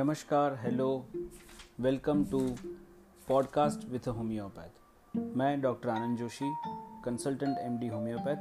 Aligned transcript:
नमस्कार 0.00 0.54
hello 0.54 1.06
welcome 1.80 2.24
to 2.24 2.38
podcast 3.28 3.88
with 3.88 4.08
homeopath 4.08 5.18
मैं 5.36 5.60
doctor 5.60 5.88
Anand 5.88 6.18
Joshi 6.18 6.54
consultant 7.04 7.58
M D 7.58 7.88
homeopath 7.88 8.36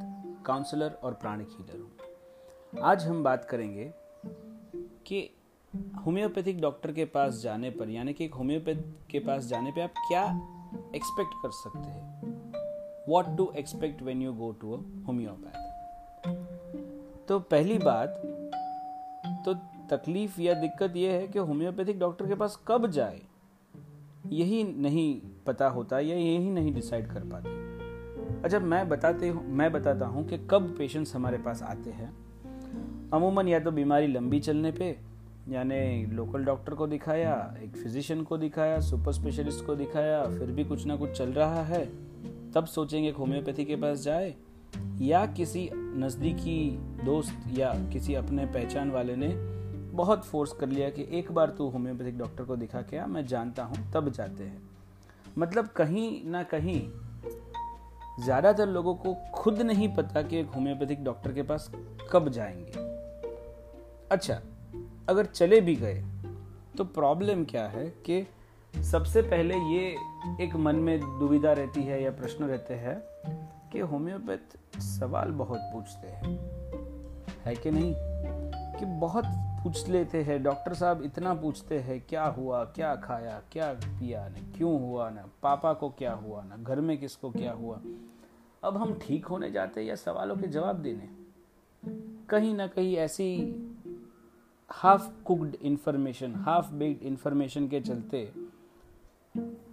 counsellor 0.45 0.91
और 0.91 1.13
pranic 1.13 1.47
healer 1.51 1.79
हूँ। 1.79 1.91
आज 2.83 3.07
हम 3.07 3.23
बात 3.23 3.45
करेंगे 3.45 3.93
कि 5.05 5.37
होम्योपैथिक 6.05 6.61
डॉक्टर 6.61 6.91
के 6.91 7.05
पास 7.05 7.33
जाने 7.33 7.69
पर, 7.69 7.89
यानी 7.89 8.13
कि 8.13 8.25
एक 8.25 8.33
होम्योपैथ 8.33 8.83
के 9.11 9.19
पास 9.19 9.45
जाने 9.45 9.71
पे 9.71 9.81
आप 9.81 9.93
क्या 9.97 10.23
एक्सपेक्ट 10.95 11.31
कर 11.43 11.51
सकते 11.51 11.89
हैं? 11.89 12.21
What 13.09 13.37
to 13.37 13.53
expect 13.57 14.01
when 14.01 14.21
you 14.21 14.33
go 14.33 14.51
to 14.51 14.73
a 14.73 14.77
homeopath 15.07 15.55
तो 17.27 17.39
पहली 17.39 17.77
बात 17.77 18.21
तो 19.45 19.78
तकलीफ़ 19.89 20.39
या 20.41 20.53
दिक्कत 20.53 20.95
यह 20.95 21.11
है 21.11 21.27
कि 21.27 21.39
होम्योपैथिक 21.39 21.99
डॉक्टर 21.99 22.27
के 22.27 22.35
पास 22.35 22.59
कब 22.67 22.87
जाए, 22.87 23.21
यही 24.27 24.63
नहीं 24.63 25.21
पता 25.47 25.67
होता 25.67 25.99
या 25.99 26.15
यही 26.15 26.49
नहीं 26.51 26.73
डिसाइड 26.73 27.07
कर 27.07 27.23
पाते। 27.23 27.57
अच्छा 28.43 28.59
मैं 28.59 28.87
बताते 28.89 29.27
हूँ, 29.27 29.45
मैं 29.47 29.71
बताता 29.71 30.05
हूँ 30.05 30.27
कि 30.27 30.37
कब 30.51 30.73
पेशेंट्स 30.77 31.15
हमारे 31.15 31.37
पास 31.37 31.63
आते 31.63 31.89
हैं। 31.89 32.09
अमूमन 33.13 33.47
या 33.47 33.59
तो 33.59 33.71
बीमारी 33.71 34.07
लंबी 34.07 34.39
चलने 34.39 34.71
पे, 34.71 34.89
यानी 35.49 36.05
लोकल 36.05 36.43
डॉक्टर 36.45 36.73
को 36.73 36.87
दिखाया, 36.87 37.33
एक 37.63 37.75
फिजिशियन 37.75 38.23
को 38.23 38.37
दिखाया 38.37 38.79
सुपर 38.79 39.11
स्पेशलिस्ट 39.11 39.65
को 39.65 39.75
दिखाया, 39.75 40.23
फिर 40.29 40.51
भी 40.51 40.63
कुछ 40.63 40.85
ना 40.85 40.95
कुछ 40.95 41.11
चल 41.11 41.29
रहा 41.29 41.63
है, 41.63 41.85
तब 42.51 42.65
सोचेंगे 42.65 43.11
होम्योपैथी 43.11 43.65
के 43.65 43.75
पास 43.75 44.03
जाए, 44.03 44.33
या 45.01 45.25
किसी 45.27 45.69
नज़दीकी 45.73 46.69
दोस्त 47.05 47.57
या 47.57 47.73
किसी 47.93 48.13
अपने 48.13 48.45
पहचान 48.45 48.91
वाले 48.91 49.15
ने 49.15 49.27
बहुत 49.93 50.25
फोर्स 50.25 50.51
कर 50.51 50.67
लिया 50.67 50.89
कि 50.89 51.07
एक 51.11 51.31
बार 51.31 51.49
तू 51.49 51.69
होम्योपैथिक 51.69 52.17
डॉक्टर 52.17 52.43
को 52.43 52.55
दिखा 52.55 52.81
के 52.81 52.97
आ, 52.97 53.05
मैं 53.05 53.25
जानता 53.25 53.63
हूँ, 53.63 53.91
तब 53.91 54.09
जाते 54.09 54.43
हैं। 54.43 54.69
मतलब 55.37 55.67
कहीं 55.67 56.25
ना 56.25 56.43
कहीं 56.43 56.91
ज़्यादातर 58.23 58.67
लोगों 58.67 58.95
को 58.95 59.15
खुद 59.33 59.61
नहीं 59.61 59.95
पता 59.95 60.21
कि 60.21 60.37
एक 60.37 60.47
होम्योपैथिक 60.47 61.03
डॉक्टर 61.03 61.33
के 61.33 61.41
पास 61.41 61.71
कब 62.11 62.29
जाएँगे। 62.29 62.71
अच्छा 64.11 64.41
अगर 65.09 65.25
चले 65.25 65.61
भी 65.61 65.75
गए 65.75 66.03
तो 66.77 66.83
प्रॉब्लम 66.83 67.43
क्या 67.43 67.67
है 67.67 67.93
कि 68.09 68.27
सबसे 68.83 69.21
पहले 69.21 69.55
ये 69.55 69.95
एक 70.41 70.55
मन 70.55 70.75
में 70.75 70.99
दुविधा 71.19 71.53
रहती 71.53 71.83
है 71.83 72.03
या 72.03 72.11
प्रश्न 72.11 72.43
रहते 72.43 72.73
हैं 72.73 73.01
कि 73.71 73.79
होम्योपैथ 73.79 74.79
सवाल 74.79 75.31
बहुत 75.31 75.59
पूछते 75.61 76.07
हैं। 76.07 76.37
है 77.45 77.55
कि 77.55 77.71
नहीं? 77.71 77.95
कि 78.79 78.85
बहुत 78.85 79.25
पूछ 79.63 79.89
लेते 79.89 80.23
हैं। 80.23 80.43
डॉक्टर 80.43 80.73
साहब 80.73 81.01
इतना 81.01 81.33
पूछते 81.33 81.79
हैं, 81.79 82.01
क्या 82.01 82.25
हुआ? 82.25 82.65
क्या 82.65 82.95
खाया? 82.95 83.41
क्या 83.51 83.73
पिया 83.73 84.27
ना? 84.27 84.57
क्यों 84.57 84.79
हुआ 84.79 85.09
ना? 85.09 85.29
पापा 85.43 85.73
को 85.73 85.89
क्या 85.89 86.13
हुआ 86.13 86.43
ना? 86.43 86.57
घर 86.57 86.81
में 86.81 86.97
किसको 86.97 87.31
क्या 87.31 87.51
हुआ? 87.51 87.81
अब 88.63 88.77
हम 88.77 88.99
ठीक 89.01 89.25
होने 89.25 89.51
जाते 89.51 89.81
या 89.81 89.95
सवालों 89.95 90.35
के 90.35 90.47
जवाब 90.47 90.75
देने? 90.75 91.09
कहीं 92.29 92.53
ना 92.53 92.67
कहीं 92.67 92.95
ऐसी 92.95 93.55
half 94.71 95.23
cooked 95.23 95.55
information 95.55 96.35
half 96.35 96.73
baked 96.73 97.03
information 97.03 97.67
के 97.67 97.81
चलते 97.81 98.33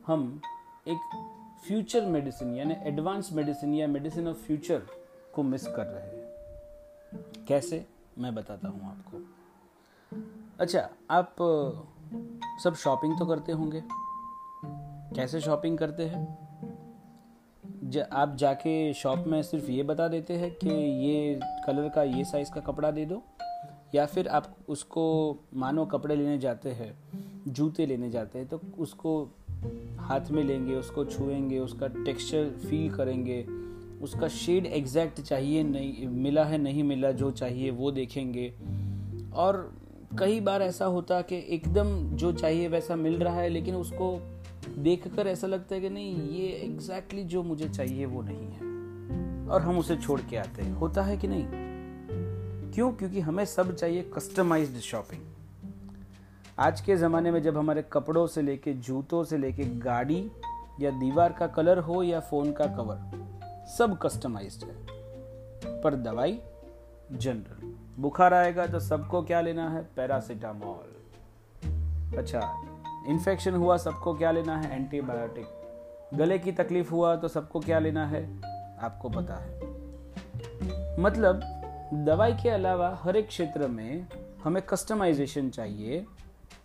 हम 0.06 0.40
एक 0.88 1.30
फ्यूचर 1.66 2.06
मेडिसिन 2.06 2.54
यानी 2.54 2.74
एडवांस 2.78 3.32
मेडिसिन 3.32 3.74
या 3.74 3.86
मेडिसिन 3.86 4.28
ऑफ़ 4.28 4.36
फ्यूचर 4.36 4.82
को 5.34 5.42
मिस 5.42 5.66
कर 5.66 5.86
रहे 5.86 6.16
हैं। 6.16 6.32
कैसे? 7.48 7.86
मैं 8.18 8.34
बताता 8.34 8.68
हूँ 8.68 8.90
आपको। 8.90 9.35
अच्छा 10.60 10.90
आप 11.10 11.36
सब 12.64 12.74
शॉपिंग 12.74 13.18
तो 13.18 13.26
करते 13.26 13.52
होंगे? 13.52 13.82
कैसे 15.14 15.40
शॉपिंग 15.40 15.78
करते 15.78 16.02
हैं? 16.02 16.48
ज, 17.84 17.98
आप 17.98 18.36
जाके 18.36 18.92
शॉप 18.92 19.24
में 19.26 19.42
सिर्फ़ 19.42 19.70
ये 19.70 19.82
बता 19.82 20.08
देते 20.08 20.34
हैं 20.34 20.54
कि 20.54 20.68
ये 21.08 21.40
कलर 21.66 21.88
का 21.88 22.02
ये 22.02 22.24
साइज़ 22.24 22.50
का 22.50 22.60
कपड़ा 22.60 22.90
दे 22.90 23.06
दो 23.06 23.22
या 23.94 24.06
फिर 24.06 24.28
आप 24.28 24.56
उसको 24.68 25.36
मानो 25.54 25.86
कपड़े 25.86 26.16
लेने 26.16 26.38
जाते 26.38 26.70
हैं 26.70 26.96
जूते 27.48 27.86
लेने 27.86 28.10
जाते 28.10 28.38
हैं 28.38 28.48
तो 28.48 28.60
उसको 28.78 29.28
हाथ 29.98 30.30
में 30.30 30.44
लेंगे 30.44 30.74
उसको 30.74 31.04
छुएँगे 31.04 31.58
उसका 31.58 31.86
टेक्सचर 31.86 32.50
फील 32.50 32.94
करेंगे 32.94 33.46
उसका 34.02 34.28
शेड 34.28 34.66
एग्जैक्ट 34.66 35.20
चाहिए 35.20 35.62
नहीं 35.62 36.08
मिला 36.08 36.44
है 36.44 36.58
नहीं 36.58 36.84
मिला 36.84 37.10
जो 37.10 37.30
चाहिए 37.30 37.70
वो 37.70 37.90
देखेंगे 37.90 38.54
और 39.34 39.85
कई 40.18 40.40
बार 40.40 40.62
ऐसा 40.62 40.84
होता 40.84 41.20
कि 41.20 41.46
एकदम 41.48 42.16
जो 42.16 42.32
चाहिए 42.32 42.68
वैसा 42.68 42.96
मिल 42.96 43.18
रहा 43.18 43.40
है, 43.40 43.48
लेकिन 43.48 43.74
उसको 43.74 44.20
देखकर 44.78 45.26
ऐसा 45.26 45.46
लगता 45.46 45.74
है 45.74 45.80
कि 45.80 45.90
नहीं, 45.90 46.28
ये 46.28 46.48
एग्जैक्टली 46.48 47.24
जो 47.24 47.42
मुझे 47.42 47.68
चाहिए 47.68 48.06
वो 48.06 48.22
नहीं 48.22 48.48
है। 48.52 48.66
और 49.48 49.62
हम 49.62 49.78
उसे 49.78 49.96
छोड़ 49.96 50.20
के 50.20 50.36
आते 50.36 50.62
हैं। 50.62 50.72
होता 50.72 51.02
है 51.02 51.16
कि 51.16 51.28
नहीं? 51.28 51.46
क्यों? 52.72 52.92
क्योंकि 52.92 53.20
हमें 53.20 53.44
सब 53.44 53.74
चाहिए 53.74 54.02
कस्टमाइज्ड 54.02 54.80
शॉपिंग 54.80 55.22
आज 56.58 56.80
के 56.80 56.96
ज़माने 56.96 57.30
में 57.30 57.42
जब 57.42 57.56
हमारे 57.56 57.84
कपड़ों 57.92 58.26
से 58.26 58.42
लेके 58.42 58.72
जूतों 58.72 59.24
से 59.24 59.38
लेके 59.38 59.64
गाड़ी 59.64 60.30
या 60.80 60.90
दीवार 60.90 61.32
का 61.32 61.46
कलर 61.46 61.78
हो 61.78 62.02
या 62.02 62.20
फ़ोन 62.20 62.52
का 62.52 62.66
कवर, 62.66 62.98
सब 63.78 63.98
कस्टमाइज्ड 63.98 64.64
है। 64.64 64.86
पर 65.82 65.94
दवाई 65.94 66.38
जनरल 67.12 67.74
बुखार 67.98 68.34
आएगा 68.34 68.66
तो 68.66 68.80
सबको 68.80 69.22
क्या 69.22 69.40
लेना 69.40 69.70
है? 69.70 69.88
पैरासीटामोल 69.96 72.18
अच्छा 72.18 72.62
इन्फेक्शन 73.08 73.54
हुआ, 73.54 73.76
सबको 73.76 74.14
क्या 74.14 74.30
लेना 74.30 74.56
है? 74.56 74.76
एंटीबायोटिक 74.76 75.46
गले 76.14 76.38
की 76.38 76.52
तकलीफ़ 76.52 76.90
हुआ 76.90 77.16
तो 77.16 77.28
सबको 77.28 77.60
क्या 77.60 77.78
लेना 77.78 78.06
है? 78.06 78.40
आपको 78.78 79.08
पता 79.08 79.34
है। 79.34 79.60
मतलब 81.00 81.40
दवाई 81.94 82.32
के 82.32 82.48
अलावा 82.48 83.00
हर 83.02 83.16
एक 83.16 83.28
क्षेत्र 83.28 83.68
में 83.68 84.06
हमें 84.44 84.62
कस्टमाइजेशन 84.62 85.50
चाहिए, 85.50 86.06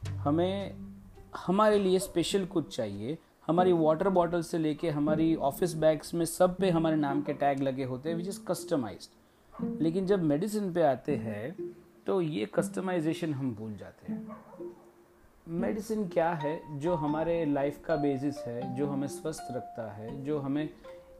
हमें, 0.07 0.75
हमारे 1.37 1.79
लिए 1.79 1.99
स्पेशल 1.99 2.45
कुछ 2.45 2.75
चाहिए। 2.75 3.17
हमारी 3.47 3.73
वाटर 3.73 4.09
बॉटल 4.09 4.41
से 4.41 4.57
लेके 4.57 4.89
हमारी 4.89 5.35
ऑफ़िस 5.35 5.73
बैग्स 5.73 6.13
में 6.13 6.25
सब 6.25 6.55
पे 6.55 6.69
हमारे 6.69 6.95
नाम 6.95 7.21
के 7.21 7.33
टैग 7.33 7.59
लगे 7.59 7.83
होते 7.83 8.09
हैं 8.09 8.15
विच 8.15 8.27
इज़ 8.27 8.39
कस्टमाइज्ड 8.47 9.20
लेकिन 9.63 10.05
जब 10.05 10.23
मेडिसिन 10.23 10.73
पे 10.73 10.81
आते 10.81 11.15
हैं 11.15 11.75
तो 12.07 12.21
ये 12.21 12.45
कस्टमाइजेशन 12.45 13.33
हम 13.33 13.55
भूल 13.55 13.75
जाते 13.75 14.13
हैं। 14.13 14.37
मेडिसिन 15.47 16.07
क्या 16.07 16.33
है 16.33 16.79
जो 16.79 16.95
हमारे 16.95 17.45
लाइफ 17.45 17.83
का 17.85 17.95
बेसिस 17.95 18.37
है, 18.37 18.75
जो 18.75 18.87
हमें 18.87 19.07
स्वस्थ 19.07 19.47
रखता 19.51 19.91
है, 19.91 20.23
जो 20.23 20.39
हमें 20.39 20.69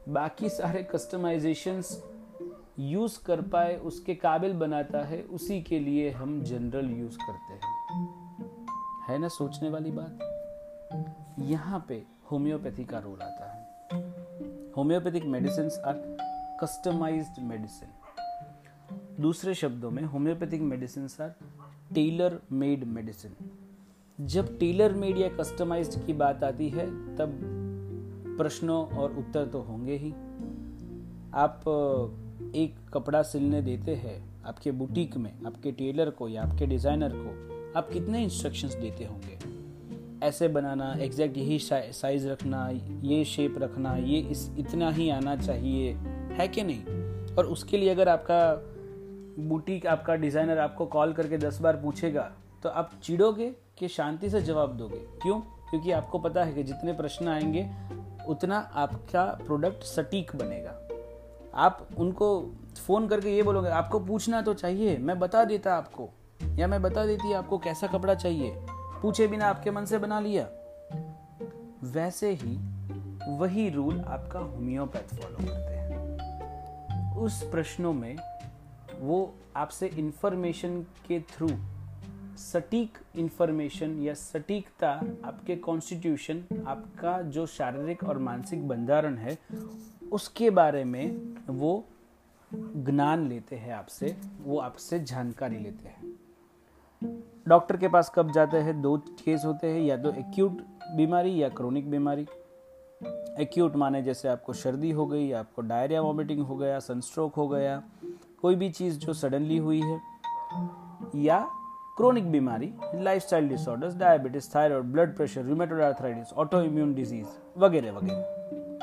बाकी 0.08 0.48
सारे 0.48 0.82
कस्टमाइजेशंस 0.82 2.04
यूज़ 2.78 3.24
कर 3.24 3.40
पाए, 3.42 3.76
उसके 3.76 4.14
काबिल 4.14 4.52
बनाता 4.52 5.02
है, 5.02 5.22
उसी 5.22 5.62
के 5.62 5.78
लिए 5.78 6.10
हम 6.10 6.42
जनरल 6.42 6.90
यूज़ 6.90 7.18
करते 7.18 7.54
हैं। 7.54 8.08
है 9.08 9.18
ना 9.18 9.28
सोचने 9.28 9.70
वाली 9.70 9.90
बात? 9.90 10.18
यहाँ 11.38 11.84
पे 11.88 12.02
होम्योपैथी 12.30 12.84
का 12.84 12.98
रोल 12.98 13.20
आता 13.22 13.52
है। 13.52 13.62
Homeopathic 14.76 15.24
medicine 15.24 15.64
are 15.64 16.16
customised 16.60 17.42
medicine 17.42 17.88
दूसरे 19.22 19.54
शब्दों 19.54 19.90
में 19.90 20.02
homeopathic 20.02 20.60
medicine 20.60 21.04
are 21.20 21.28
tailor 21.94 22.38
made 22.52 22.84
medicine. 22.84 23.34
जब 24.18 24.58
टेलर 24.58 24.92
मेड 24.92 25.18
या 25.18 25.28
कस्टमाइज्ड 25.28 26.06
की 26.06 26.12
बात 26.12 26.44
आती 26.44 26.68
है, 26.68 26.86
तब 27.16 27.38
प्रश्नों 28.38 28.86
और 28.86 29.12
उत्तर 29.12 29.46
तो 29.46 29.60
होंगे 29.60 29.96
ही। 29.96 30.10
आप 31.34 31.64
एक 32.56 32.74
कपड़ा 32.94 33.22
सिलने 33.22 33.62
देते 33.62 33.94
हैं 33.94 34.44
आपके 34.44 34.70
बुटीक 34.70 35.16
में, 35.16 35.32
आपके 35.46 35.72
टेलर 35.72 36.10
को 36.10 36.28
या 36.28 36.42
आपके 36.42 36.66
डिज़ाइनर 36.66 37.12
को, 37.14 37.78
आप 37.78 37.90
कितने 37.90 38.24
इंस्ट्रक्शंस 38.24 38.74
देते 38.74 39.04
होंगे? 39.04 39.38
ऐसे 40.26 40.48
बनाना 40.48 40.92
एग्जैक्ट 41.00 41.36
यही 41.36 41.58
साइज़ 41.92 42.28
रखना, 42.28 42.68
ये 43.02 43.24
शेप 43.24 43.54
रखना, 43.58 43.96
ये 43.96 44.20
इस, 44.20 44.50
इतना 44.58 44.90
ही 44.90 45.08
आना 45.10 45.36
चाहिए, 45.36 45.92
है 46.32 46.48
कि 46.48 46.62
नहीं? 46.62 46.84
और 47.34 47.46
उसके 47.46 47.78
लिए 47.78 47.88
अगर 47.88 48.08
आपका 48.08 48.68
बुटीक 49.38 49.86
आपका 49.86 50.14
डिज़ाइनर 50.14 50.58
आपको 50.58 50.86
कॉल 50.86 51.12
करके 51.12 51.38
दस 51.38 51.60
बार 51.60 51.76
पूछेगा 51.76 52.32
तो 52.62 52.68
आप 52.68 52.90
चिड़ोगे 53.02 53.50
कि 53.78 53.88
शांति 53.88 54.30
से 54.30 54.42
जवाब 54.42 54.76
दोगे। 54.76 54.98
क्यों? 55.22 55.40
क्योंकि 55.40 55.92
आपको 55.92 56.18
पता 56.18 56.44
है 56.44 56.52
कि 56.52 56.62
जितने 56.62 56.92
प्रश्न 56.92 57.28
आएँगे, 57.28 57.70
उतना 58.28 58.58
आपका 58.74 59.24
प्रोडक्ट 59.46 59.82
सटीक 59.82 60.36
बनेगा। 60.36 60.78
आप 61.54 61.88
उनको 61.98 62.28
फ़ोन 62.86 63.08
करके 63.08 63.36
ये 63.36 63.42
बोलोगे, 63.42 63.68
आपको 63.68 64.00
पूछना 64.00 64.42
तो 64.42 64.54
चाहिए, 64.54 64.96
मैं 64.98 65.18
बता 65.18 65.44
देता 65.44 65.74
आपको, 65.74 66.08
या 66.54 66.66
मैं 66.66 66.82
बता 66.82 67.06
देती 67.06 67.32
आपको 67.32 67.58
कैसा 67.58 67.86
कपड़ा 67.86 68.14
चाहिए, 68.14 68.54
पूछे 69.02 69.26
बिना 69.26 69.46
आपके 69.46 69.70
मन 69.70 69.84
से 69.84 69.98
बना 69.98 70.20
लिया। 70.20 70.48
वैसे 71.84 72.30
ही 72.32 72.58
वही 73.28 73.68
रूल 73.70 74.00
आपका 74.00 74.38
होम्योपैथ 74.38 75.14
फॉलो 75.14 75.36
करते 75.36 75.74
हैं। 75.74 77.16
उस 77.16 77.42
प्रश्नों 77.42 77.92
में 77.92 78.16
वो 79.02 79.34
आपसे 79.56 79.86
इंफॉर्मेशन 79.86 80.82
के 80.82 81.20
थ्रू 81.20 81.48
सटीक 82.36 82.98
इन्फॉर्मेशन 83.16 84.02
या 84.02 84.14
सटीकता 84.14 84.90
आपके 85.24 85.56
कॉन्स्टिट्यूशन 85.56 86.64
आपका 86.66 87.22
जो 87.22 87.46
शारीरिक 87.46 88.04
और 88.04 88.18
मानसिक 88.18 88.68
बंधारण 88.68 89.16
है, 89.16 89.38
उसके 90.12 90.50
बारे 90.50 90.84
में 90.84 91.34
वो 91.46 91.84
ज्ञान 92.54 93.28
लेते 93.28 93.56
हैं 93.56 93.74
आपसे, 93.74 94.16
वो 94.42 94.58
आपसे 94.58 95.00
जानकारी 95.00 95.58
लेते 95.58 95.88
हैं। 95.88 96.12
डॉक्टर 97.48 97.76
के 97.76 97.88
पास 97.88 98.12
कब 98.14 98.32
जाते 98.32 98.56
हैं? 98.56 98.82
दो 98.82 98.96
केस 98.96 99.42
होते 99.44 99.66
हैं, 99.66 99.80
या 99.80 99.96
तो 99.96 100.10
एक्यूट 100.10 100.62
बीमारी 100.96 101.42
या 101.42 101.48
क्रोनिक 101.48 101.90
बीमारी। 101.90 102.26
एक्यूट 103.42 103.76
माने 103.76 104.02
जैसे 104.02 104.28
आपको 104.28 104.52
सर्दी 104.52 104.90
हो 104.90 105.06
गई 105.06 105.32
आपको 105.32 105.62
डायरिया 105.62 106.00
वॉमिटिंग 106.00 106.40
हो 106.40 106.56
गया 106.56 106.78
सनस्ट्रोक 106.78 107.34
हो 107.34 107.48
गया 107.48 107.82
कोई 108.42 108.54
भी 108.54 108.70
चीज़ 108.70 108.98
जो 108.98 109.12
सडनली 109.12 109.56
हुई 109.56 109.80
है 109.80 110.00
या 111.16 111.38
क्रोनिक 111.96 112.30
बीमारी 112.32 112.72
lifestyle 113.22 113.48
disorders 113.48 113.96
diabetes 113.96 114.48
thyroid 114.54 114.84
blood 114.84 115.16
pressure 115.16 115.42
rheumatoid 115.42 115.80
arthritis 115.80 116.32
autoimmune 116.60 116.94
disease 116.94 117.26
वगैरह 117.58 117.92
वगैरह। 117.92 118.78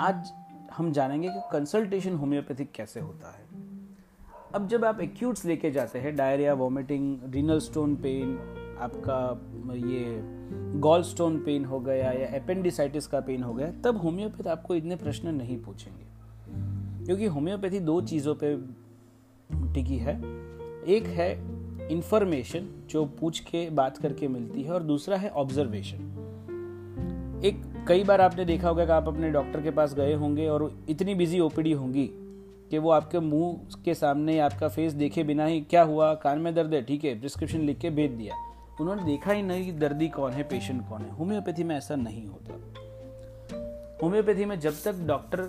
आज 0.00 0.32
हम 0.76 0.92
जानेंगे 0.92 1.28
कि 1.28 1.40
कंसल्टेशन 1.52 2.14
होम्योपैथिक 2.14 2.72
कैसे 2.72 3.00
होता 3.00 3.30
है। 3.30 3.44
अब 4.54 4.68
जब 4.68 4.84
आप 4.84 5.00
एक्यूट्स 5.00 5.44
लेके 5.44 5.70
जाते 5.70 5.98
हैं 5.98 6.16
diarrhoea 6.16 6.54
vomiting 6.54 7.18
renal 7.24 7.58
stone 7.58 7.96
pain 7.96 8.38
आपका 8.80 9.18
ये 9.74 10.20
गॉल 10.80 11.02
स्टोन 11.02 11.38
पेन 11.38 11.64
हो 11.64 11.80
गया 11.80 12.10
या 12.12 12.40
अपेंडिसाइटिस 12.40 13.06
का 13.06 13.20
पेन 13.20 13.42
हो 13.42 13.54
गया, 13.54 13.72
तब 13.84 13.96
होम्योपैथ 13.96 14.46
आपको 14.46 14.74
इतने 14.74 14.96
प्रश्न 14.96 15.34
नहीं 15.34 15.62
पूछेंगे। 15.62 16.10
क्योंकि 17.06 17.26
होम्योपैथी 17.26 17.80
दो 17.80 18.00
चीज़ों 18.00 18.34
पे 18.34 18.79
टिकी 19.54 19.96
है। 19.96 20.16
एक 20.88 21.04
है 21.06 21.60
इंफॉर्मेशन 21.88 22.68
जो 22.90 23.04
पूछ 23.04 23.40
के, 23.40 23.70
बात 23.70 23.96
करके 23.96 24.28
मिलती 24.28 24.62
है, 24.62 24.72
और 24.72 24.82
दूसरा 24.82 25.16
है 25.16 25.30
ऑब्जर्वेशन 25.30 26.06
एक, 27.44 27.62
कई 27.88 28.04
बार 28.04 28.20
आपने 28.20 28.44
देखा 28.44 28.68
होगा 28.68 28.84
कि 28.84 28.92
आप 28.92 29.08
अपने 29.08 29.30
डॉक्टर 29.30 29.62
के 29.62 29.70
पास 29.70 29.94
गए 29.94 30.14
होंगे, 30.14 30.48
और 30.48 30.78
इतनी 30.88 31.14
बिज़ी 31.14 31.40
ओपीडी 31.40 31.72
होंगी, 31.72 32.10
कि 32.70 32.78
वो 32.78 32.90
आपके 32.90 33.20
मुँह 33.20 33.60
के 33.84 33.94
सामने 33.94 34.38
आपका 34.38 34.68
फेस 34.68 34.92
देखे 34.92 35.24
बिना 35.24 35.44
ही, 35.44 35.60
क्या 35.60 35.82
हुआ? 35.82 36.14
कान 36.14 36.38
में 36.38 36.54
दर्द 36.54 36.74
है? 36.74 36.82
ठीक 36.82 37.04
है 37.04 37.18
प्रिस्क्रिप्शन 37.18 37.58
लिख 37.58 37.78
के 37.78 37.90
भेज 37.90 38.10
दिया। 38.10 38.34
उन्होंने 38.80 39.04
देखा 39.04 39.32
ही 39.32 39.42
नहीं 39.42 39.64
कि 39.66 39.72
दर्दी 39.72 40.08
कौन 40.08 40.32
है 40.32 40.42
पेशेंट 40.42 40.88
कौन 40.88 41.02
है। 41.02 41.10
होम्योपैथी 41.10 41.64
में 41.64 41.76
ऐसा 41.76 41.96
नहीं 41.96 42.26
होता। 42.26 42.54
होम्योपैथी 44.02 44.44
में 44.44 44.60
जब 44.60 44.72
तक 44.84 44.94
डॉक्टर 45.06 45.40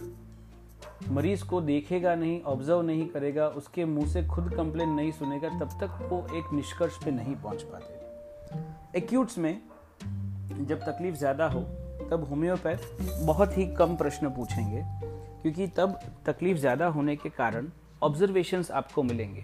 मरीज़ 1.10 1.44
को 1.45 1.62
देखेगा 1.62 2.16
नहीं 2.16 2.42
ऑब्ज़र्व 2.44 2.81
नहीं 2.81 3.07
करेगा, 3.07 3.48
उसके 3.48 3.86
मुँह 3.86 4.07
से 4.07 4.24
खुद 4.25 4.54
कंप्लेन 4.54 4.89
नहीं 4.89 5.12
सुनेगा, 5.12 5.50
तब 5.60 5.78
तक 5.81 6.07
वो 6.12 6.25
एक 6.38 6.54
निष्कर्ष 6.54 7.04
पे 7.06 7.12
नहीं 7.12 7.36
पहुँच 7.36 7.62
पाते। 7.63 8.98
एक्यूट्स 8.98 9.38
में 9.38 9.62
जब 10.60 10.80
तकलीफ़ 10.80 11.16
ज़्यादा 11.16 11.48
हो, 11.48 11.62
तब 12.12 12.25
होम्योपैथ 12.30 12.78
बहुत 13.25 13.57
ही 13.57 13.66
कम 13.75 13.95
प्रश्न 13.95 14.30
पूछेंगे, 14.30 14.83
क्योंकि 15.42 15.68
तब 15.68 16.00
तकलीफ़ 16.25 16.57
ज़्यादा 16.57 16.88
होने 16.88 17.16
के 17.16 17.30
कारण 17.30 17.69
ऑब्जर्वेशंस 18.01 18.72
आपको 18.72 19.04
मिलेंगे। 19.04 19.44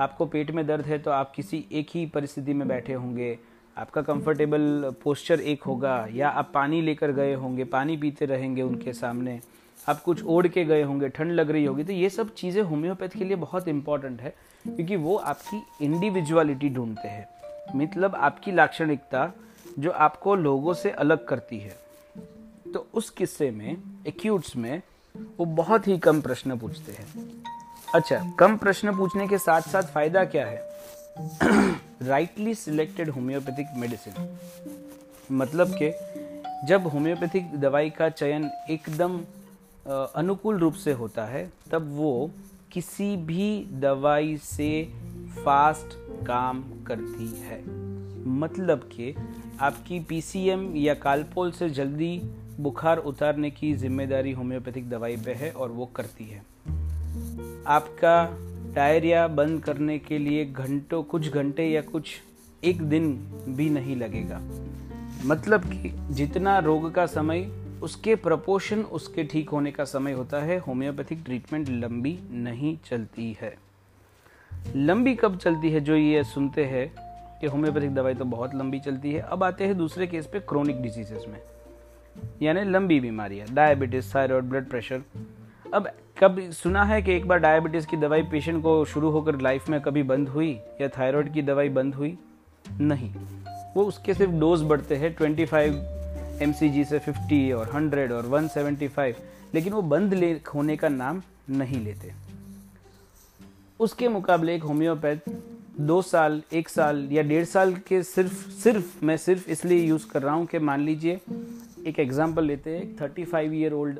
आपको 0.00 0.26
पेट 0.26 0.50
में 0.50 0.66
दर्द 0.66 0.86
है 0.86 0.98
तो 0.98 1.10
आप 1.10 1.32
किसी 1.34 1.64
एक 1.72 1.90
ही 1.94 2.04
परिस्थिति 2.06 2.54
में 2.54 2.66
बैठे 2.68 2.92
होंगे, 2.92 3.38
आपका 3.76 4.02
कंफर्टेबल 4.02 4.92
पोस्चर 5.04 5.40
एक 5.42 5.62
होगा, 5.62 6.06
या 6.12 6.28
आप 6.30 6.50
पानी 6.54 6.80
लेकर 6.82 7.12
गए 7.12 7.34
होंगे, 7.34 7.64
पानी 7.66 7.96
पीते 7.96 8.26
रहेंगे 8.26 8.62
उनके 8.62 8.92
सामने 8.92 9.40
आप 9.86 10.02
कुछ 10.02 10.22
ओढ़ 10.24 10.46
के 10.46 10.64
गए 10.64 10.82
होंगे, 10.82 11.08
ठंड 11.08 11.32
लग 11.32 11.50
रही 11.50 11.64
होगी 11.64 11.84
तो 11.84 11.92
ये 11.92 12.08
सब 12.10 12.34
चीज़ें 12.34 12.62
होम्योपैथ 12.62 13.08
के 13.08 13.24
लिए 13.24 13.36
बहुत 13.36 13.68
इंपॉर्टेंट 13.68 14.20
है, 14.20 14.34
क्योंकि 14.66 14.96
वो 14.96 15.16
आपकी 15.16 15.62
इंडिविजुअलिटी 15.84 16.68
ढूंढते 16.70 17.08
हैं। 17.08 17.26
मतलब 17.76 18.14
आपकी 18.14 18.52
लाक्षणिकता 18.52 19.30
जो 19.78 19.90
आपको 19.90 20.34
लोगों 20.34 20.74
से 20.74 20.90
अलग 20.90 21.26
करती 21.26 21.58
है। 21.58 21.76
तो 22.74 22.86
उस 22.94 23.10
किस्से 23.10 23.50
में 23.50 23.76
एक्यूट्स 24.06 24.56
में, 24.56 24.82
वो 25.38 25.44
बहुत 25.44 25.88
ही 25.88 25.98
कम 25.98 26.20
प्रश्न 26.20 26.58
पूछते 26.58 26.92
हैं। 26.92 27.42
अच्छा 27.94 28.24
कम 28.38 28.56
प्रश्न 28.56 28.96
पूछने 28.96 29.28
के 29.28 29.38
साथ 29.38 29.62
साथ 29.62 29.82
फ़ायदा 29.84 30.24
क्या 30.24 30.46
है? 30.46 30.72
राइटली 32.02 32.54
सिलेक्टेड 32.54 33.10
होम्योपैथिक 33.10 33.66
मेडिसिन 33.76 34.38
मतलब 35.32 35.74
के 35.82 35.92
जब 36.66 36.86
होम्योपैथिक 36.86 37.54
दवाई 37.60 37.90
का 37.90 38.08
चयन 38.10 38.50
एकदम 38.70 39.20
अनुकूल 39.86 40.58
रूप 40.58 40.74
से 40.74 40.92
होता 40.92 41.24
है, 41.24 41.52
तब 41.70 41.88
वो 41.96 42.30
किसी 42.72 43.16
भी 43.16 43.66
दवाई 43.72 44.36
से 44.36 44.84
फास्ट 45.44 45.96
काम 46.26 46.62
करती 46.86 47.26
है। 47.40 47.58
मतलब 48.28 48.88
कि 48.92 49.14
आपकी 49.60 50.00
पीसीएम 50.00 50.76
या 50.76 50.94
कालपोल 50.94 51.50
से 51.52 51.68
जल्दी 51.70 52.16
बुखार 52.60 52.98
उतारने 52.98 53.50
की 53.50 53.72
ज़िम्मेदारी 53.74 54.32
होम्योपैथिक 54.32 54.88
दवाई 54.90 55.16
पे 55.16 55.32
है 55.32 55.50
और 55.50 55.70
वो 55.70 55.86
करती 55.86 56.24
है। 56.24 56.42
आपका 57.66 58.24
डायरिया 58.74 59.26
बंद 59.28 59.62
करने 59.62 59.98
के 59.98 60.18
लिए 60.18 60.44
घंटों, 60.44 61.02
कुछ 61.02 61.32
घंटे 61.32 61.66
या 61.66 61.80
कुछ 61.82 62.10
एक 62.64 62.82
दिन 62.82 63.12
भी 63.48 63.68
नहीं 63.70 63.96
लगेगा। 63.96 64.40
मतलब 65.26 65.64
कि 65.64 65.92
जितना 66.10 66.58
रोग 66.58 66.92
का 66.94 67.06
समय 67.06 67.46
उसके 67.82 68.14
प्रपोर्शन 68.14 68.80
उसके 68.80 69.24
ठीक 69.24 69.50
होने 69.50 69.70
का 69.70 69.84
समय 69.84 70.12
होता 70.12 70.40
है। 70.40 70.58
होम्योपैथिक 70.58 71.22
ट्रीटमेंट 71.24 71.68
लंबी 71.68 72.18
नहीं 72.30 72.78
चलती 72.84 73.36
है। 73.40 73.58
लंबी 74.76 75.14
कब 75.14 75.38
चलती 75.38 75.70
है 75.70 75.80
जो 75.80 75.96
ये 75.96 76.24
सुनते 76.24 76.64
हैं 76.64 76.92
कि 77.40 77.46
होम्योपैथिक 77.46 77.94
दवाई 77.94 78.14
तो 78.14 78.24
बहुत 78.24 78.54
लंबी 78.54 78.80
चलती 78.80 79.12
है। 79.12 79.20
अब 79.20 79.44
आते 79.44 79.64
हैं 79.64 79.76
दूसरे 79.76 80.06
केस 80.06 80.26
पे 80.26 80.40
क्रोनिक 80.40 80.82
डिजीजेस 80.82 81.24
में। 81.28 81.40
यानी 82.42 82.64
लंबी 82.64 83.00
बीमारियाँ 83.00 83.46
डायबिटीज़ 83.48 84.14
थायराइड 84.14 84.44
ब्लड 84.44 84.68
प्रेशर 84.68 85.02
अब 85.74 85.90
कब 86.18 86.50
सुना 86.50 86.84
है 86.84 87.02
कि 87.02 87.12
एक 87.12 87.28
बार 87.28 87.38
डायबिटीज़ 87.38 87.86
की 87.86 87.96
दवाई 87.96 88.22
पेशेंट 88.22 88.62
को 88.62 88.84
शुरू 88.84 89.10
होकर 89.10 89.40
लाइफ 89.40 89.68
में 89.68 89.80
कभी 89.80 90.02
बंद 90.02 90.28
हुई 90.28 90.60
या 90.80 90.88
थायराइड 90.88 91.32
की 91.32 91.42
दवाई 91.42 91.68
बंद 91.68 91.94
हुई? 91.94 92.18
नहीं। 92.80 93.14
वो 93.74 93.84
उसके 93.84 94.14
सिर्फ़ 94.14 94.32
डोज 94.32 94.62
बढ़ते 94.62 94.96
हैं 94.96 95.16
25 95.16 95.74
एमसीजी 96.42 96.84
से 96.84 96.98
50 96.98 97.52
और 97.52 97.70
100 97.70 98.12
और 98.12 98.28
175 98.28 99.14
लेकिन 99.54 99.72
वो 99.72 99.82
बंद 99.82 100.14
ले 100.14 100.32
होने 100.54 100.76
का 100.76 100.88
नाम 100.88 101.22
नहीं 101.50 101.84
लेते। 101.84 102.12
उसके 103.80 104.08
मुकाबले 104.08 104.54
एक 104.54 104.62
होम्योपैथ 104.62 105.28
दो 105.80 106.00
साल, 106.02 106.42
एक 106.52 106.68
साल 106.68 107.08
या 107.12 107.22
डेढ़ 107.22 107.44
साल 107.44 107.74
के 107.74 108.02
सिर्फ़ 108.02 108.50
सिर्फ़, 108.50 109.04
मैं 109.04 109.16
सिर्फ़ 109.16 109.50
इसलिए 109.50 109.84
यूज़ 109.86 110.06
कर 110.08 110.22
रहा 110.22 110.34
हूँ 110.34 110.46
कि 110.46 110.58
मान 110.58 110.80
लीजिए, 110.80 111.20
एक 111.86 111.98
एग्जांपल 111.98 112.44
लेते 112.44 112.76
हैं 112.76 112.96
थर्टी 112.96 113.24
फाइव 113.24 113.54
ईयर 113.54 113.72
ओल्ड 113.72 113.98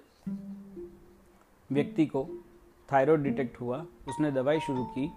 व्यक्ति 1.70 2.06
को 2.06 2.28
थायराइड 2.92 3.22
डिटेक्ट 3.22 3.60
हुआ, 3.60 3.84
उसने 4.08 4.30
दवाई 4.30 4.60
शुरू 4.60 4.84
की 4.84 5.10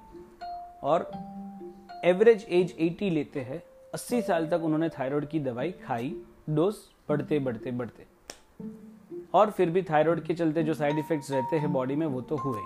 और 0.83 1.11
एवरेज 2.05 2.45
एज 2.49 2.75
80 2.79 3.09
लेते 3.09 3.39
हैं 3.39 3.61
80 3.95 4.21
साल 4.21 4.47
तक 4.47 4.61
उन्होंने 4.63 4.89
थायराइड 4.89 5.27
की 5.29 5.39
दवाई 5.39 5.71
खाई 5.85 6.15
डोज 6.49 6.75
बढ़ते 7.09 7.39
बढ़ते 7.39 7.71
बढ़ते। 7.71 8.05
और 9.33 9.51
फिर 9.51 9.69
भी 9.69 9.81
थायराइड 9.81 10.19
के 10.19 10.33
चलते 10.33 10.63
जो 10.63 10.73
साइड 10.73 10.97
इफेक्ट्स 10.97 11.31
रहते 11.31 11.55
हैं 11.55 11.73
बॉडी 11.73 11.95
में, 11.95 12.07
वो 12.07 12.21
तो 12.21 12.35
हुए। 12.35 12.61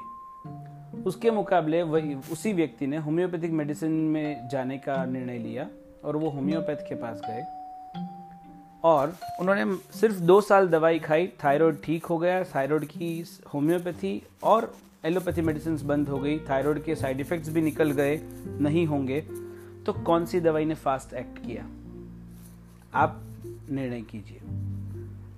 उसके 1.03 1.31
मुकाबले 1.31 1.83
वही, 1.83 2.15
उसी 2.15 2.53
व्यक्ति 2.53 2.87
ने 2.87 2.97
होम्योपैथिक 2.97 3.51
मेडिसिन 3.51 3.91
में 3.91 4.49
जाने 4.49 4.77
का 4.77 5.05
निर्णय 5.05 5.37
लिया 5.37 5.67
और 6.05 6.15
वो 6.15 6.29
होम्योपैथ 6.29 6.75
के 6.75 6.95
पास 6.95 7.21
गए। 7.25 7.45
और 8.83 9.15
उन्होंने 9.39 9.75
सिर्फ़ 9.75 10.19
दो 10.19 10.41
साल 10.41 10.67
दवाई 10.67 10.99
खाई 10.99 11.27
थायराइड 11.43 11.81
ठीक 11.83 12.05
हो 12.05 12.17
गया 12.17 12.43
थायराइड 12.43 12.85
की 12.85 13.25
होम्योपैथी 13.53 14.23
और 14.43 14.75
एलोपैथी 15.05 15.41
मेडिसिन 15.41 15.79
बंद 15.83 16.09
हो 16.09 16.17
गई। 16.17 16.39
थायराइड 16.39 16.83
के 16.83 16.95
साइड 16.95 17.19
इफेक्ट्स 17.19 17.49
भी 17.49 17.61
निकल 17.61 17.91
गए, 17.91 18.21
नहीं 18.59 18.85
होंगे। 18.85 19.21
तो 19.85 19.93
कौन 19.93 20.25
सी 20.25 20.39
दवाई 20.39 20.65
ने 20.65 20.75
फास्ट 20.75 21.13
एक्ट 21.13 21.37
किया? 21.37 21.63
आप 22.93 23.23
निर्णय 23.71 24.01
कीजिए। 24.01 24.39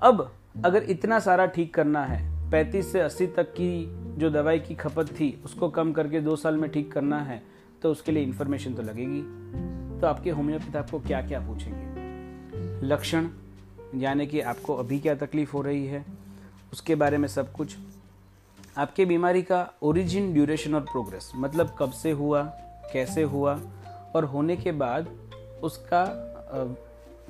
अब 0.01 0.31
अगर 0.65 0.83
इतना 0.83 1.19
सारा 1.19 1.45
ठीक 1.45 1.73
करना 1.73 2.03
है 2.05 2.49
35 2.51 2.91
से 2.91 3.01
80 3.01 3.27
तक 3.27 3.51
की 3.51 3.85
जो 4.17 4.29
दवाई 4.29 4.59
की 4.59 4.75
खपत 4.75 5.07
थी, 5.09 5.41
उसको 5.45 5.69
कम 5.69 5.91
करके 5.91 6.21
दो 6.21 6.35
साल 6.35 6.57
में 6.57 6.69
ठीक 6.71 6.91
करना 6.91 7.19
है 7.19 7.41
तो 7.81 7.91
उसके 7.91 8.11
लिए 8.11 8.23
इंफॉर्मेशन 8.23 8.73
तो 8.73 8.81
लगेगी। 8.81 9.21
तो 10.01 10.07
आपके 10.07 10.29
होम्योपैथ 10.29 10.75
आपको 10.75 10.99
क्या 10.99 11.21
क्या 11.21 11.39
पूछेंगे? 11.39 12.87
लक्षण, 12.87 13.27
यानी 13.95 14.27
कि 14.27 14.39
आपको 14.41 14.75
अभी 14.75 14.99
क्या 14.99 15.15
तकलीफ़ 15.15 15.51
हो 15.53 15.61
रही 15.61 15.85
है, 15.85 16.05
उसके 16.73 16.95
बारे 16.95 17.17
में 17.17 17.27
सब 17.27 17.51
कुछ। 17.51 17.75
आपके 18.77 19.05
बीमारी 19.05 19.41
का 19.41 19.67
ओरिजिन 19.81 20.31
ड्यूरेशन 20.33 20.75
और 20.75 20.81
प्रोग्रेस 20.81 21.31
मतलब 21.35 21.75
कब 21.79 21.91
से 21.91 22.11
हुआ, 22.11 22.43
कैसे 22.93 23.23
हुआ, 23.23 23.59
और 24.15 24.25
होने 24.25 24.55
के 24.57 24.71
बाद 24.71 25.07
उसका 25.63 26.03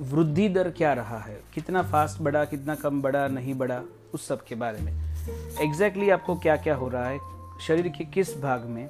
वृद्धि 0.00 0.48
दर 0.48 0.70
क्या 0.70 0.92
रहा 0.92 1.18
है? 1.18 1.40
कितना 1.54 1.82
फास्ट 1.82 2.22
बढ़ा, 2.22 2.44
कितना 2.44 2.74
कम 2.74 3.02
बढ़ा, 3.02 3.28
नहीं 3.28 3.54
बढ़ा? 3.54 3.82
उस 4.14 4.26
सब 4.26 4.44
के 4.44 4.54
बारे 4.54 4.78
में। 4.78 4.92
एग्जैक्टली 4.92 5.72
exactly 5.76 6.12
आपको 6.12 6.34
क्या 6.34 6.56
क्या 6.56 6.74
हो 6.74 6.88
रहा 6.88 7.08
है? 7.08 7.18
शरीर 7.60 7.88
के 7.88 8.04
किस 8.04 8.40
भाग 8.40 8.64
में 8.64 8.88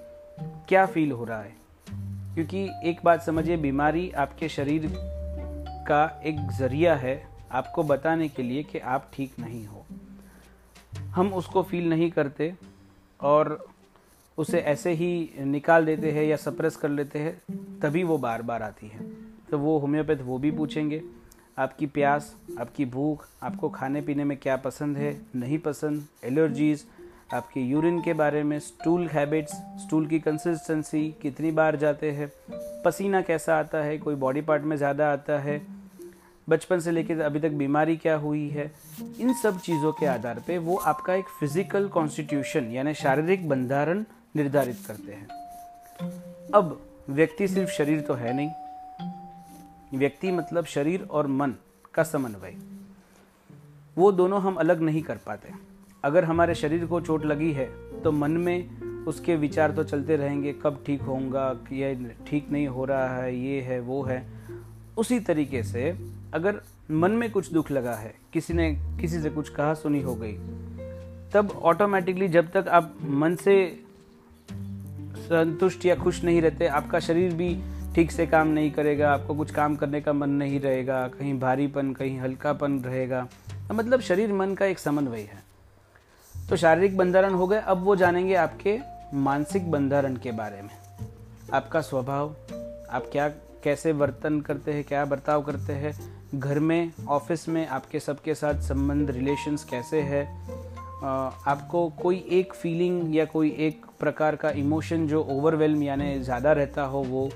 क्या 0.69 0.87
फील 0.87 1.13
हो 1.13 1.25
रहा 1.25 1.43
है? 1.43 1.57
क्योंकि 2.35 2.71
एक 2.85 3.01
बात 3.05 3.23
समझिए, 3.23 3.57
बीमारी 3.57 4.11
आपके 4.11 4.49
शरीर 4.49 4.93
का 5.89 6.21
एक 6.25 6.51
ज़रिया 6.51 6.97
है 6.97 7.29
आपको 7.53 7.83
बताने 7.83 8.29
के 8.29 8.43
लिए 8.43 8.63
कि 8.63 8.79
आप 8.79 9.11
ठीक 9.15 9.33
नहीं 9.39 9.67
हो। 9.67 9.87
हम 10.99 11.35
उसको 11.35 11.63
फील 11.63 11.91
नहीं 11.91 12.11
करते 12.11 12.55
और 13.21 13.67
उसे 14.39 14.59
ऐसे 14.59 14.93
ही 14.93 15.31
निकाल 15.39 15.87
देते 15.87 16.11
हैं 16.11 16.25
या 16.25 16.37
सप्रेस 16.37 16.77
कर 16.77 16.89
लेते 16.89 17.19
हैं, 17.19 17.43
तभी 17.79 18.05
वो 18.05 18.19
बार 18.19 18.43
बार 18.43 18.63
आती 18.63 18.89
है। 18.89 19.24
तो 19.49 19.59
वो 19.59 19.79
होम्योपैथ, 19.79 20.17
वो 20.17 20.39
भी 20.39 20.51
पूछेंगे। 20.51 21.03
आपकी 21.59 21.87
प्यास, 21.87 22.35
आपकी 22.61 22.85
भूख, 22.85 23.27
आपको 23.43 23.69
खाने 23.69 24.01
पीने 24.01 24.25
में 24.25 24.37
क्या 24.37 24.57
पसंद 24.57 24.97
है, 24.97 25.17
नहीं 25.37 25.59
पसंद, 25.59 26.05
एलर्जीज़, 26.25 26.83
आपके 27.35 27.61
यूरिन 27.61 28.01
के 28.03 28.13
बारे 28.13 28.43
में, 28.43 28.59
स्टूल 28.61 29.07
हैबिट्स, 29.09 29.53
स्टूल 29.83 30.07
की 30.07 30.19
कंसिस्टेंसी, 30.21 31.09
कितनी 31.23 31.51
बार 31.51 31.77
जाते 31.77 32.11
हैं, 32.11 32.31
पसीना 32.85 33.21
कैसा 33.23 33.59
आता 33.59 33.79
है, 33.79 33.97
कोई 33.99 34.15
बॉडी 34.15 34.41
पार्ट 34.41 34.63
में 34.63 34.77
ज़्यादा 34.77 35.13
आता 35.13 35.39
है, 35.39 35.61
बचपन 36.49 36.81
से 36.81 36.91
लेकर 36.91 37.21
अभी 37.21 37.41
तक 37.41 37.51
बीमारी 37.53 37.97
क्या 37.97 38.17
हुई 38.17 38.49
है, 38.49 38.71
इन 39.21 39.33
सब 39.35 39.61
चीज़ों 39.61 39.93
के 39.93 40.07
आधार 40.07 40.43
पे 40.47 40.59
वो 40.59 40.77
आपका 40.77 41.15
एक 41.15 41.29
फ़िज़िकल 41.41 41.89
कॉन्स्टिट्यूशन 41.89 42.71
यानी 42.73 42.95
शारीरिक 42.95 43.49
बंधारण 43.49 44.05
निर्धारित 44.37 44.83
करते 44.87 45.13
हैं। 45.13 45.27
अब 46.55 46.79
व्यक्ति 47.11 47.49
सिर्फ़ 47.49 47.71
शरीर 47.71 48.01
तो 48.01 48.15
है 48.15 48.37
नहीं 48.37 48.49
व्यक्ति 49.95 50.33
मतलब 50.33 50.65
शरीर 50.67 51.07
और 51.11 51.27
मन 51.27 51.55
का 51.95 52.03
समन्वय। 52.03 52.57
वो 53.97 54.11
दोनों 54.13 54.41
हम 54.43 54.55
अलग 54.55 54.81
नहीं 54.81 55.03
कर 55.03 55.17
पाते। 55.17 55.53
अगर 56.05 56.25
हमारे 56.25 56.55
शरीर 56.55 56.87
को 56.87 57.01
चोट 57.01 57.25
लगी 57.25 57.53
है 57.53 57.67
तो 58.03 58.13
मन 58.13 58.31
में 58.31 59.05
उसके 59.07 59.37
विचार 59.37 59.73
तो 59.73 59.85
चलते 59.85 60.17
रहेंगे, 60.17 60.53
कब 60.63 60.83
ठीक 60.87 61.03
होऊँगा 61.03 61.49
ये 61.73 61.95
ठीक 62.29 62.51
नहीं 62.51 62.67
हो 62.69 62.85
रहा 62.85 63.17
है, 63.17 63.37
ये 63.37 63.61
है, 63.61 63.81
वो 63.81 64.03
है। 64.03 64.25
उसी 64.99 65.19
तरीके 65.21 65.63
से 65.63 65.91
अगर 66.35 66.61
मन 66.91 67.11
में 67.11 67.31
कुछ 67.31 67.53
दुख 67.53 67.71
लगा 67.71 67.95
है, 67.95 68.15
किसी 68.33 68.55
ने, 68.55 68.71
किसी 69.01 69.21
से 69.21 69.31
कुछ 69.31 69.49
कहा 69.49 69.75
सुनी 69.75 70.01
हो 70.03 70.15
गई, 70.15 70.33
तब 71.33 71.51
ऑटोमेटिकली 71.63 72.29
जब 72.29 72.51
तक 72.53 72.69
आप 72.69 72.95
मन 73.03 73.35
से 73.37 73.57
संतुष्ट 75.19 75.87
या 75.87 75.95
खुश 75.97 76.23
नहीं 76.25 76.43
रहते, 76.43 76.67
आपका 76.69 77.01
शरीर 77.01 77.35
भी 77.35 77.55
ठीक 77.95 78.13
से 78.13 78.27
काम 78.27 78.49
नहीं 78.49 78.71
करेगा, 78.71 79.13
आपको 79.13 79.35
कुछ 79.35 79.51
काम 79.51 79.75
करने 79.77 80.01
का 80.01 80.13
मन 80.13 80.31
नहीं 80.31 80.61
रहेगा, 80.61 81.07
कहीं 81.09 81.39
भारीपन, 81.41 81.93
कहीं 81.93 82.19
हल्कापन 82.21 82.79
रहेगा। 82.79 83.27
मतलब 83.73 84.01
शरीर, 84.01 84.33
मन 84.33 84.55
का 84.55 84.67
एक 84.67 84.79
समन्वय 84.79 85.21
है। 85.21 85.43
तो 86.35 86.57
शारीरिक 86.57 86.97
बंधारण 86.97 87.35
हो 87.35 87.47
गए, 87.47 87.59
अब 87.59 87.85
वो 87.85 87.97
जानेंगे 87.97 88.35
आपके 88.35 88.79
मानसिक 89.15 89.71
बंधारण 89.71 90.17
के 90.17 90.33
बारे 90.33 90.63
में। 90.63 90.71
आपका 91.53 91.81
स्वभाव, 91.81 92.35
आप 92.91 93.09
क्या, 93.13 93.29
कैसे 93.65 93.93
वर्तन 93.93 94.41
करते 94.41 94.73
हैं, 94.73 94.85
क्या 94.85 95.05
बर्ताव 95.05 95.43
करते 95.43 95.73
हैं, 95.73 95.95
घर 96.35 96.59
में, 96.59 96.93
ऑफ़िस 97.09 97.49
में 97.49 97.67
आपके 97.67 98.01
सबके 98.01 98.35
साथ 98.35 98.61
संबंध 98.63 99.11
रिलेशंस 99.11 99.65
कैसे 99.65 100.01
है 100.03 100.25
आपको 101.05 101.89
कोई 102.03 102.25
एक 102.31 102.53
फीलिंग 102.55 103.15
या 103.17 103.25
कोई 103.25 103.51
एक 103.59 103.85
प्रकार 104.01 104.37
का 104.37 104.51
इमोशन 104.51 105.07
जो 105.07 105.23
ओवरवेलम 105.31 105.83
यानी 105.83 106.19
ज़्यादा 106.21 106.53
रहता 106.53 106.83
हो, 106.83 107.03
वो 107.03 107.31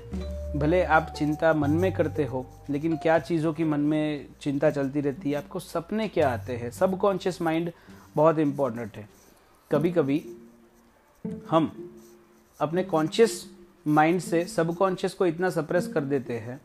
भले 0.55 0.83
आप 0.83 1.13
चिंता 1.17 1.53
मन 1.53 1.71
में 1.71 1.91
करते 1.93 2.23
हो, 2.25 2.45
लेकिन 2.69 2.95
क्या 2.97 3.17
चीज़ों 3.19 3.53
की 3.53 3.63
मन 3.63 3.79
में 3.79 4.25
चिंता 4.41 4.69
चलती 4.69 5.01
रहती 5.01 5.31
है? 5.31 5.37
आपको 5.37 5.59
सपने 5.59 6.07
क्या 6.07 6.29
आते 6.29 6.55
हैं? 6.55 6.71
सब 6.71 6.97
कॉन्शियस 6.97 7.41
माइंड 7.41 7.71
बहुत 8.15 8.39
इम्पोर्टेंट 8.39 8.97
है। 8.97 9.07
कभी 9.71 9.91
कभी 9.91 10.23
हम 11.49 11.91
अपने 12.59 12.83
कॉन्शियस 12.83 13.45
माइंड 13.87 14.19
से 14.19 14.43
सब 14.45 14.75
कॉन्शियस 14.75 15.13
को 15.13 15.25
इतना 15.25 15.49
सप्रेस 15.49 15.87
कर 15.87 16.03
देते 16.03 16.37
हैं, 16.37 16.59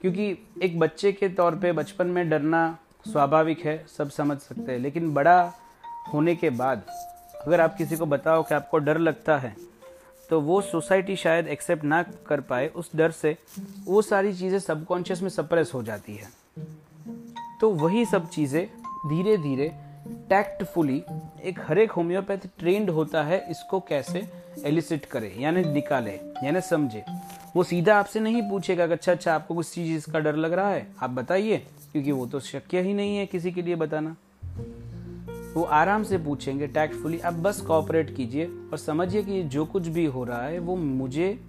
क्योंकि 0.00 0.36
एक 0.62 0.78
बच्चे 0.78 1.12
के 1.12 1.28
तौर 1.28 1.56
पे 1.56 1.72
बचपन 1.72 2.06
में 2.06 2.28
डरना 2.30 2.78
स्वाभाविक 3.06 3.64
है, 3.64 3.84
सब 3.98 4.10
समझ 4.10 4.38
सकते 4.38 4.72
हैं। 4.72 4.78
लेकिन 4.78 5.12
बड़ा 5.14 5.52
होने 6.14 6.36
के 6.36 6.50
बाद 6.50 6.82
अगर 7.36 7.60
आप 7.60 7.76
किसी 7.76 7.96
को 7.96 8.06
बताओ 8.06 8.42
कि 8.42 8.54
आपको 8.54 8.78
डर 8.78 8.98
लगता 8.98 9.38
है 9.38 9.56
तो 10.30 10.40
वो 10.40 10.60
सोसाइटी 10.60 11.16
शायद 11.16 11.48
एक्सेप्ट 11.48 11.84
ना 11.84 12.02
कर 12.26 12.40
पाए 12.40 12.66
उस 12.68 12.90
डर 12.96 13.10
से, 13.10 13.36
वो 13.84 14.02
सारी 14.02 14.32
चीज़ें 14.34 14.58
सबकॉन्शियस 14.58 15.22
में 15.22 15.28
सप्रेस 15.28 15.70
हो 15.74 15.82
जाती 15.82 16.14
है। 16.14 16.28
तो 17.60 17.70
वही 17.70 18.04
सब 18.04 18.28
चीज़ें 18.28 18.66
धीरे 19.06 19.36
धीरे 19.36 19.68
टैक्टफुली 20.28 21.02
एक 21.44 21.58
हर 21.60 21.78
एक 21.78 21.90
होम्योपैथ 21.90 22.46
ट्रेंड 22.58 22.90
होता 22.90 23.22
है, 23.22 23.44
इसको 23.50 23.80
कैसे 23.80 24.26
एलिसिट 24.64 25.04
करे, 25.04 25.34
यानी 25.38 25.64
निकाले, 25.64 26.12
यानी 26.44 26.60
समझे। 26.60 27.04
वो 27.56 27.62
सीधा 27.64 27.98
आपसे 27.98 28.20
नहीं 28.20 28.42
पूछेगा 28.50 28.86
कि 28.86 28.92
अच्छा 28.92 29.12
अच्छा 29.12 29.34
आपको 29.34 29.54
कुछ 29.54 29.70
चीज़ 29.70 30.10
का 30.10 30.18
डर 30.18 30.36
लग 30.36 30.52
रहा 30.52 30.70
है? 30.70 30.86
आप 31.02 31.10
बताइए, 31.10 31.56
क्योंकि 31.92 32.12
वो 32.12 32.26
तो 32.26 32.40
शक्य 32.40 32.80
ही 32.80 32.94
नहीं 32.94 33.16
है 33.16 33.26
किसी 33.26 33.52
के 33.52 33.62
लिए 33.62 33.76
बताना। 33.76 34.16
वो 35.54 35.62
आराम 35.62 36.02
से 36.02 36.18
पूछेंगे 36.18 36.66
टैक्टफुली 36.66 37.18
आप 37.20 37.32
बस 37.32 37.60
कॉपरेट 37.60 38.16
कीजिए 38.16 38.46
और 38.46 38.78
समझिए 38.78 39.22
कि 39.22 39.42
जो 39.42 39.64
कुछ 39.64 39.88
भी 39.88 40.04
हो 40.04 40.24
रहा 40.24 40.42
है, 40.42 40.58
वो 40.58 40.76
मुझे 40.76 41.40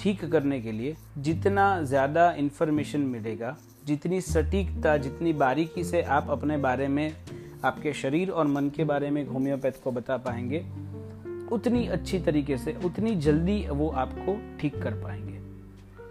ठीक 0.00 0.24
करने 0.24 0.60
के 0.60 0.72
लिए 0.72 0.96
जितना 1.18 1.82
ज़्यादा 1.82 2.32
इन्फॉर्मेशन 2.32 3.00
मिलेगा, 3.00 3.56
जितनी 3.86 4.20
सटीकता, 4.20 4.96
जितनी 4.96 5.32
बारीकी 5.32 5.84
से 5.84 6.02
आप 6.02 6.30
अपने 6.30 6.56
बारे 6.56 6.88
में, 6.88 7.16
आपके 7.64 7.92
शरीर 7.92 8.30
और 8.30 8.46
मन 8.46 8.68
के 8.68 8.84
बारे 8.84 9.10
में 9.10 9.26
होम्योपैथ 9.26 9.72
को 9.84 9.92
बता 9.92 10.16
पाएँगे, 10.16 10.66
उतनी 11.52 11.86
अच्छी 11.86 12.18
तरीके 12.18 12.58
से, 12.58 12.78
उतनी 12.84 13.14
जल्दी 13.14 13.66
वो 13.70 13.88
आपको 13.88 14.58
ठीक 14.60 14.82
कर 14.82 14.94
पाएँगे. 14.94 15.40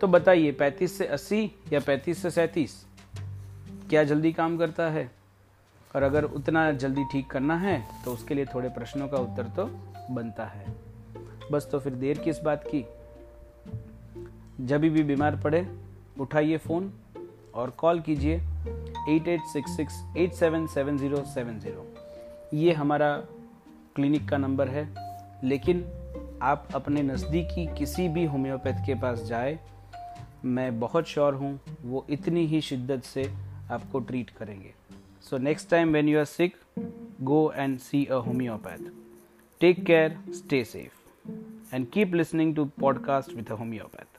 तो 0.01 0.07
बताइए 0.07 0.51
35 0.51 0.97
से 0.97 1.05
80 1.05 1.49
या 1.73 1.79
35 1.79 2.21
से 2.21 2.31
सैंतीस? 2.31 2.85
क्या 3.89 4.03
जल्दी 4.03 4.33
काम 4.33 4.57
करता 4.57 4.89
है? 4.89 5.18
और 5.93 6.03
अगर 6.03 6.23
उतना 6.23 6.71
जल्दी 6.73 7.03
ठीक 7.11 7.29
करना 7.31 7.57
है 7.57 7.81
तो 8.05 8.13
उसके 8.13 8.35
लिए 8.35 8.45
थोड़े 8.45 8.69
प्रश्नों 8.69 9.07
का 9.07 9.17
उत्तर 9.17 9.47
तो 9.55 9.65
बनता 10.13 10.45
है। 10.45 10.65
बस 11.51 11.67
तो 11.71 11.79
फिर 11.79 11.93
देर 11.95 12.17
किस 12.17 12.41
बात 12.41 12.63
की? 12.65 12.85
जब 14.61 14.81
भी 14.81 15.03
बीमार 15.03 15.35
पड़े, 15.35 15.67
उठाइए 16.19 16.57
फ़ोन 16.57 16.91
और 17.55 17.69
कॉल 17.69 17.99
कीजिए 17.99 18.35
eight 19.09 19.27
eight 19.27 19.41
six 19.43 19.75
six 19.77 20.01
eight 20.17 20.33
seven 20.33 20.67
seven 20.67 20.97
zero 20.97 21.23
seven 21.25 21.59
zero. 21.59 21.85
ये 22.53 22.73
हमारा 22.73 23.15
क्लिनिक 23.95 24.27
का 24.29 24.37
नंबर 24.37 24.67
है, 24.67 24.87
लेकिन 25.43 25.85
आप 26.41 26.67
अपने 26.75 27.01
नज़दीकी 27.03 27.65
किसी 27.77 28.07
भी 28.09 28.25
होम्योपैथ 28.25 28.85
के 28.85 28.95
पास 28.95 29.23
जाए, 29.23 29.57
मैं 30.45 30.79
बहुत 30.79 31.07
श्योर 31.07 31.33
हूँ 31.33 31.59
वो 31.83 32.05
इतनी 32.09 32.45
ही 32.45 32.61
शिद्दत 32.61 33.03
से 33.03 33.31
आपको 33.71 33.99
ट्रीट 33.99 34.29
करेंगे। 34.29 34.73
So, 35.19 35.37
next 35.37 35.65
time 35.65 35.91
when 35.91 36.07
you 36.07 36.19
are 36.19 36.25
sick, 36.25 36.55
go 37.23 37.51
and 37.51 37.81
see 37.81 38.07
a 38.07 38.21
homeopath. 38.21 38.81
Take 39.59 39.85
care, 39.85 40.17
stay 40.31 40.63
safe, 40.63 40.97
and 41.71 41.91
keep 41.91 42.13
listening 42.13 42.55
to 42.55 42.71
podcast 42.79 43.35
with 43.35 43.49
a 43.51 43.55
homeopath. 43.55 44.18